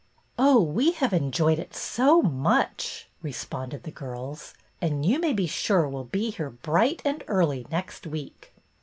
[0.49, 5.45] "Oh, we have enjoyed it so much," re sponded the girls," and you may be
[5.45, 8.51] sure we 'll be here bright and early next week."